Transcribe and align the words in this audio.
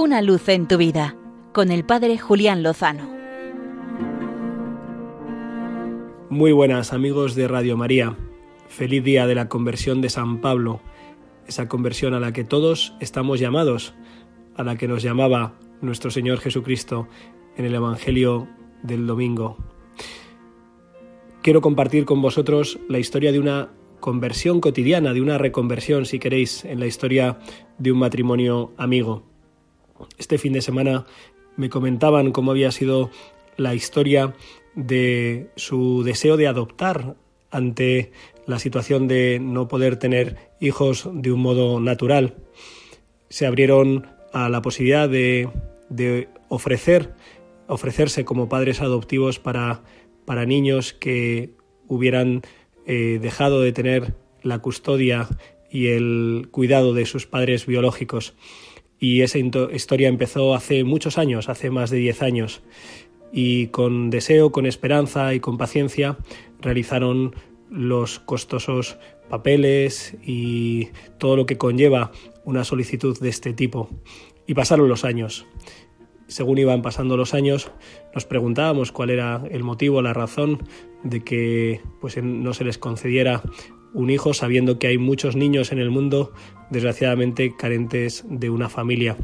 Una 0.00 0.22
luz 0.22 0.48
en 0.48 0.68
tu 0.68 0.76
vida 0.76 1.16
con 1.52 1.72
el 1.72 1.84
Padre 1.84 2.18
Julián 2.18 2.62
Lozano. 2.62 3.10
Muy 6.30 6.52
buenas 6.52 6.92
amigos 6.92 7.34
de 7.34 7.48
Radio 7.48 7.76
María. 7.76 8.16
Feliz 8.68 9.02
día 9.02 9.26
de 9.26 9.34
la 9.34 9.48
conversión 9.48 10.00
de 10.00 10.08
San 10.08 10.40
Pablo, 10.40 10.80
esa 11.48 11.66
conversión 11.66 12.14
a 12.14 12.20
la 12.20 12.32
que 12.32 12.44
todos 12.44 12.94
estamos 13.00 13.40
llamados, 13.40 13.92
a 14.54 14.62
la 14.62 14.76
que 14.76 14.86
nos 14.86 15.02
llamaba 15.02 15.54
nuestro 15.80 16.12
Señor 16.12 16.38
Jesucristo 16.38 17.08
en 17.56 17.64
el 17.64 17.74
Evangelio 17.74 18.46
del 18.84 19.04
domingo. 19.04 19.56
Quiero 21.42 21.60
compartir 21.60 22.04
con 22.04 22.22
vosotros 22.22 22.78
la 22.88 23.00
historia 23.00 23.32
de 23.32 23.40
una 23.40 23.72
conversión 23.98 24.60
cotidiana, 24.60 25.12
de 25.12 25.22
una 25.22 25.38
reconversión, 25.38 26.06
si 26.06 26.20
queréis, 26.20 26.64
en 26.64 26.78
la 26.78 26.86
historia 26.86 27.40
de 27.78 27.90
un 27.90 27.98
matrimonio 27.98 28.72
amigo. 28.76 29.24
Este 30.18 30.38
fin 30.38 30.52
de 30.52 30.62
semana 30.62 31.06
me 31.56 31.70
comentaban 31.70 32.32
cómo 32.32 32.52
había 32.52 32.70
sido 32.70 33.10
la 33.56 33.74
historia 33.74 34.34
de 34.74 35.50
su 35.56 36.02
deseo 36.04 36.36
de 36.36 36.46
adoptar 36.46 37.16
ante 37.50 38.12
la 38.46 38.58
situación 38.58 39.08
de 39.08 39.38
no 39.40 39.68
poder 39.68 39.96
tener 39.96 40.36
hijos 40.60 41.08
de 41.12 41.32
un 41.32 41.40
modo 41.40 41.80
natural. 41.80 42.36
Se 43.28 43.46
abrieron 43.46 44.06
a 44.32 44.48
la 44.48 44.62
posibilidad 44.62 45.08
de, 45.08 45.48
ofrecer, 46.48 47.14
ofrecerse 47.66 48.24
como 48.24 48.48
padres 48.48 48.80
adoptivos 48.80 49.38
para, 49.38 49.82
para 50.24 50.46
niños 50.46 50.92
que 50.92 51.54
hubieran 51.88 52.42
eh, 52.86 53.18
dejado 53.20 53.60
de 53.60 53.72
tener 53.72 54.14
la 54.42 54.60
custodia 54.60 55.28
y 55.70 55.88
el 55.88 56.48
cuidado 56.50 56.94
de 56.94 57.06
sus 57.06 57.26
padres 57.26 57.66
biológicos. 57.66 58.34
Y 59.00 59.22
esa 59.22 59.38
historia 59.38 60.08
empezó 60.08 60.54
hace 60.54 60.84
muchos 60.84 61.18
años, 61.18 61.48
hace 61.48 61.70
más 61.70 61.90
de 61.90 61.98
diez 61.98 62.22
años. 62.22 62.62
Y 63.32 63.68
con 63.68 64.10
deseo, 64.10 64.50
con 64.50 64.66
esperanza 64.66 65.34
y 65.34 65.40
con 65.40 65.58
paciencia 65.58 66.18
realizaron 66.60 67.34
los 67.70 68.18
costosos 68.18 68.98
papeles 69.28 70.16
y 70.22 70.88
todo 71.18 71.36
lo 71.36 71.46
que 71.46 71.58
conlleva 71.58 72.10
una 72.44 72.64
solicitud 72.64 73.18
de 73.20 73.28
este 73.28 73.52
tipo. 73.52 73.90
Y 74.46 74.54
pasaron 74.54 74.88
los 74.88 75.04
años. 75.04 75.46
Según 76.26 76.58
iban 76.58 76.82
pasando 76.82 77.16
los 77.16 77.34
años, 77.34 77.70
nos 78.14 78.24
preguntábamos 78.24 78.92
cuál 78.92 79.10
era 79.10 79.42
el 79.50 79.62
motivo, 79.62 80.02
la 80.02 80.12
razón 80.12 80.62
de 81.02 81.22
que 81.22 81.80
pues, 82.00 82.22
no 82.22 82.52
se 82.52 82.64
les 82.64 82.78
concediera 82.78 83.42
un 83.94 84.10
hijo 84.10 84.34
sabiendo 84.34 84.78
que 84.78 84.88
hay 84.88 84.98
muchos 84.98 85.36
niños 85.36 85.72
en 85.72 85.78
el 85.78 85.90
mundo 85.90 86.32
desgraciadamente 86.70 87.54
carentes 87.56 88.24
de 88.28 88.50
una 88.50 88.68
familia. 88.68 89.16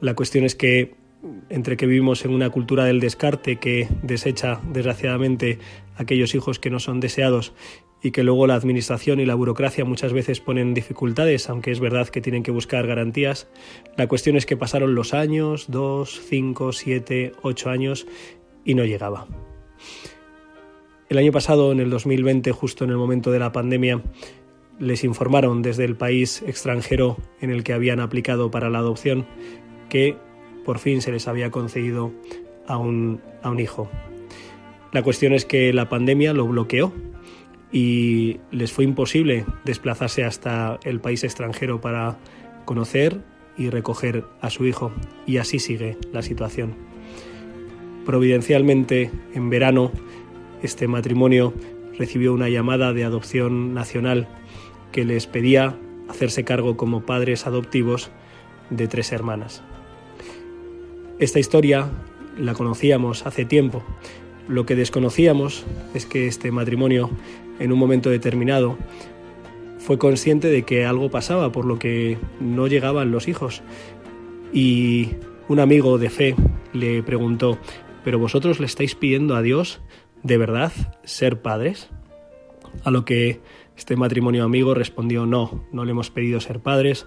La 0.00 0.14
cuestión 0.14 0.44
es 0.44 0.54
que 0.54 0.94
entre 1.48 1.76
que 1.76 1.86
vivimos 1.86 2.24
en 2.24 2.32
una 2.32 2.50
cultura 2.50 2.84
del 2.84 3.00
descarte 3.00 3.56
que 3.56 3.88
desecha 4.02 4.60
desgraciadamente 4.72 5.58
aquellos 5.96 6.34
hijos 6.34 6.58
que 6.58 6.70
no 6.70 6.78
son 6.78 7.00
deseados 7.00 7.54
y 8.02 8.12
que 8.12 8.22
luego 8.22 8.46
la 8.46 8.54
administración 8.54 9.18
y 9.18 9.26
la 9.26 9.34
burocracia 9.34 9.84
muchas 9.84 10.12
veces 10.12 10.40
ponen 10.40 10.74
dificultades, 10.74 11.48
aunque 11.48 11.72
es 11.72 11.80
verdad 11.80 12.08
que 12.08 12.20
tienen 12.20 12.44
que 12.44 12.52
buscar 12.52 12.86
garantías. 12.86 13.48
La 13.96 14.06
cuestión 14.06 14.36
es 14.36 14.46
que 14.46 14.56
pasaron 14.56 14.94
los 14.94 15.14
años, 15.14 15.66
dos, 15.68 16.20
cinco, 16.28 16.72
siete, 16.72 17.32
ocho 17.42 17.70
años 17.70 18.06
y 18.64 18.74
no 18.74 18.84
llegaba. 18.84 19.26
El 21.08 21.16
año 21.16 21.32
pasado, 21.32 21.72
en 21.72 21.80
el 21.80 21.88
2020, 21.88 22.52
justo 22.52 22.84
en 22.84 22.90
el 22.90 22.98
momento 22.98 23.32
de 23.32 23.38
la 23.38 23.50
pandemia, 23.50 24.02
les 24.78 25.04
informaron 25.04 25.62
desde 25.62 25.84
el 25.84 25.96
país 25.96 26.42
extranjero 26.46 27.16
en 27.40 27.50
el 27.50 27.64
que 27.64 27.72
habían 27.72 27.98
aplicado 27.98 28.50
para 28.50 28.68
la 28.68 28.78
adopción 28.78 29.26
que 29.88 30.16
por 30.66 30.78
fin 30.78 31.00
se 31.00 31.10
les 31.10 31.26
había 31.26 31.50
concedido 31.50 32.12
a 32.66 32.76
un, 32.76 33.22
a 33.42 33.50
un 33.50 33.58
hijo. 33.58 33.88
La 34.92 35.02
cuestión 35.02 35.32
es 35.32 35.46
que 35.46 35.72
la 35.72 35.88
pandemia 35.88 36.34
lo 36.34 36.46
bloqueó 36.46 36.92
y 37.72 38.40
les 38.50 38.70
fue 38.72 38.84
imposible 38.84 39.46
desplazarse 39.64 40.24
hasta 40.24 40.78
el 40.84 41.00
país 41.00 41.24
extranjero 41.24 41.80
para 41.80 42.18
conocer 42.66 43.22
y 43.56 43.70
recoger 43.70 44.24
a 44.42 44.50
su 44.50 44.66
hijo. 44.66 44.92
Y 45.26 45.38
así 45.38 45.58
sigue 45.58 45.96
la 46.12 46.20
situación. 46.20 46.74
Providencialmente, 48.04 49.10
en 49.34 49.50
verano, 49.50 49.90
este 50.62 50.88
matrimonio 50.88 51.54
recibió 51.98 52.32
una 52.32 52.48
llamada 52.48 52.92
de 52.92 53.04
adopción 53.04 53.74
nacional 53.74 54.28
que 54.92 55.04
les 55.04 55.26
pedía 55.26 55.76
hacerse 56.08 56.44
cargo 56.44 56.76
como 56.76 57.02
padres 57.04 57.46
adoptivos 57.46 58.10
de 58.70 58.88
tres 58.88 59.12
hermanas. 59.12 59.62
Esta 61.18 61.38
historia 61.38 61.90
la 62.38 62.54
conocíamos 62.54 63.26
hace 63.26 63.44
tiempo. 63.44 63.82
Lo 64.46 64.64
que 64.64 64.76
desconocíamos 64.76 65.64
es 65.94 66.06
que 66.06 66.26
este 66.26 66.52
matrimonio, 66.52 67.10
en 67.58 67.72
un 67.72 67.78
momento 67.78 68.08
determinado, 68.08 68.78
fue 69.78 69.98
consciente 69.98 70.48
de 70.48 70.62
que 70.62 70.86
algo 70.86 71.10
pasaba, 71.10 71.50
por 71.52 71.64
lo 71.64 71.78
que 71.78 72.18
no 72.40 72.66
llegaban 72.66 73.10
los 73.10 73.28
hijos. 73.28 73.62
Y 74.52 75.10
un 75.48 75.60
amigo 75.60 75.98
de 75.98 76.10
fe 76.10 76.34
le 76.72 77.02
preguntó, 77.02 77.58
¿pero 78.04 78.18
vosotros 78.18 78.60
le 78.60 78.66
estáis 78.66 78.94
pidiendo 78.94 79.34
a 79.34 79.42
Dios 79.42 79.80
de 80.22 80.38
verdad 80.38 80.72
ser 81.04 81.42
padres? 81.42 81.90
A 82.84 82.90
lo 82.90 83.04
que 83.04 83.40
este 83.76 83.96
matrimonio 83.96 84.44
amigo 84.44 84.74
respondió 84.74 85.26
no, 85.26 85.64
no 85.72 85.84
le 85.84 85.92
hemos 85.92 86.10
pedido 86.10 86.40
ser 86.40 86.60
padres, 86.60 87.06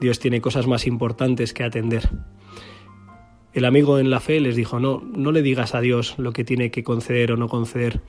Dios 0.00 0.18
tiene 0.18 0.40
cosas 0.40 0.66
más 0.66 0.86
importantes 0.86 1.52
que 1.52 1.64
atender. 1.64 2.08
El 3.52 3.64
amigo 3.64 3.98
en 3.98 4.10
la 4.10 4.20
fe 4.20 4.40
les 4.40 4.56
dijo, 4.56 4.80
no, 4.80 5.00
no 5.00 5.30
le 5.30 5.42
digas 5.42 5.74
a 5.74 5.80
Dios 5.80 6.14
lo 6.18 6.32
que 6.32 6.44
tiene 6.44 6.70
que 6.70 6.82
conceder 6.82 7.32
o 7.32 7.36
no 7.36 7.48
conceder, 7.48 8.00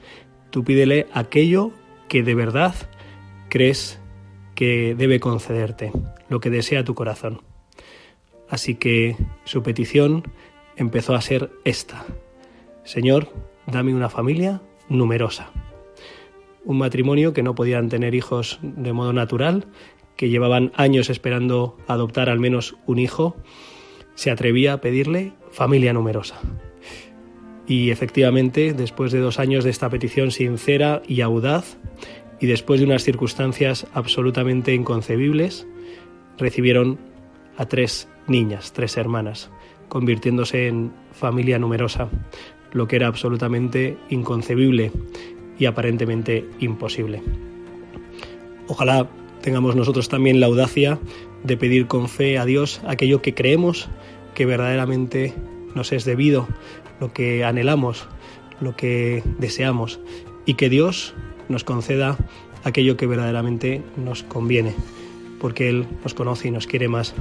tú 0.50 0.64
pídele 0.64 1.08
aquello 1.14 1.72
que 2.08 2.24
de 2.24 2.36
verdad 2.36 2.74
crees 3.50 4.00
que 4.56 4.96
debe 4.96 5.20
concederte, 5.20 5.92
lo 6.30 6.40
que 6.40 6.50
desea 6.50 6.84
tu 6.84 6.96
corazón. 6.96 7.42
Así 8.50 8.76
que 8.76 9.16
su 9.44 9.64
petición 9.64 10.24
empezó 10.76 11.16
a 11.16 11.22
ser 11.22 11.52
esta. 11.64 12.06
Señor, 12.84 13.30
dame 13.68 13.94
una 13.94 14.10
familia 14.10 14.62
numerosa. 14.90 15.52
Un 16.64 16.78
matrimonio 16.78 17.34
que 17.34 17.44
no 17.44 17.56
podían 17.56 17.90
tener 17.90 18.16
hijos 18.16 18.60
de 18.62 18.94
modo 18.94 19.14
natural, 19.14 19.68
que 20.16 20.30
llevaban 20.30 20.72
años 20.76 21.10
esperando 21.10 21.78
adoptar 21.88 22.30
al 22.30 22.40
menos 22.40 22.76
un 22.86 23.00
hijo, 23.00 23.36
se 24.16 24.32
atrevía 24.32 24.74
a 24.74 24.82
pedirle 24.82 25.34
familia 25.52 25.94
numerosa. 25.94 26.40
Y 27.68 27.90
efectivamente, 27.90 28.74
después 28.74 29.12
de 29.12 29.20
dos 29.20 29.40
años 29.40 29.64
de 29.64 29.72
esta 29.72 29.90
petición 29.90 30.32
sincera 30.32 31.02
y 31.08 31.22
audaz, 31.22 31.78
y 32.40 32.48
después 32.48 32.80
de 32.80 32.86
unas 32.86 33.04
circunstancias 33.04 33.88
absolutamente 33.94 34.74
inconcebibles, 34.74 35.68
recibieron 36.38 37.00
a 37.58 37.66
tres 37.66 38.08
niñas, 38.28 38.74
tres 38.74 38.98
hermanas, 38.98 39.50
convirtiéndose 39.88 40.68
en 40.68 40.92
familia 41.12 41.60
numerosa, 41.60 42.10
lo 42.74 42.88
que 42.88 42.98
era 42.98 43.08
absolutamente 43.08 43.98
inconcebible 44.10 44.92
y 45.58 45.66
aparentemente 45.66 46.46
imposible. 46.60 47.22
Ojalá 48.68 49.08
tengamos 49.42 49.76
nosotros 49.76 50.10
también 50.10 50.40
la 50.40 50.48
audacia 50.48 51.00
de 51.44 51.58
pedir 51.58 51.88
con 51.88 52.10
fe 52.10 52.38
a 52.38 52.46
Dios 52.46 52.82
aquello 52.88 53.22
que 53.22 53.34
creemos 53.34 53.88
que 54.34 54.46
verdaderamente 54.46 55.34
nos 55.76 55.92
es 55.92 56.06
debido, 56.06 56.48
lo 57.00 57.14
que 57.14 57.44
anhelamos, 57.44 58.08
lo 58.60 58.76
que 58.76 59.24
deseamos, 59.40 60.00
y 60.46 60.56
que 60.56 60.70
Dios 60.70 61.14
nos 61.50 61.64
conceda 61.64 62.18
aquello 62.64 62.98
que 62.98 63.08
verdaderamente 63.08 63.84
nos 63.98 64.24
conviene, 64.24 64.74
porque 65.40 65.70
Él 65.70 65.88
nos 66.04 66.14
conoce 66.14 66.48
y 66.48 66.52
nos 66.52 66.68
quiere 66.68 66.88
más, 66.88 67.14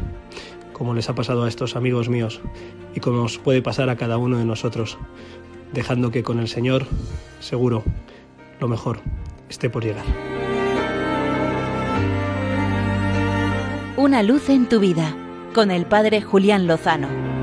como 0.74 0.92
les 0.92 1.08
ha 1.08 1.14
pasado 1.14 1.44
a 1.44 1.48
estos 1.48 1.74
amigos 1.74 2.10
míos 2.10 2.42
y 2.94 3.00
como 3.00 3.22
nos 3.22 3.38
puede 3.38 3.62
pasar 3.62 3.88
a 3.88 3.96
cada 3.96 4.18
uno 4.18 4.36
de 4.36 4.44
nosotros 4.44 4.98
dejando 5.72 6.10
que 6.10 6.22
con 6.22 6.38
el 6.38 6.48
Señor, 6.48 6.86
seguro, 7.40 7.82
lo 8.60 8.68
mejor 8.68 9.00
esté 9.48 9.70
por 9.70 9.84
llegar. 9.84 10.04
Una 13.96 14.22
luz 14.22 14.50
en 14.50 14.68
tu 14.68 14.80
vida, 14.80 15.16
con 15.54 15.70
el 15.70 15.86
Padre 15.86 16.20
Julián 16.20 16.66
Lozano. 16.66 17.33